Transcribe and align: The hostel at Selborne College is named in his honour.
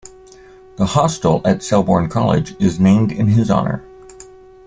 The 0.77 0.85
hostel 0.87 1.43
at 1.45 1.61
Selborne 1.61 2.09
College 2.09 2.55
is 2.59 2.79
named 2.79 3.11
in 3.11 3.27
his 3.27 3.51
honour. 3.51 3.83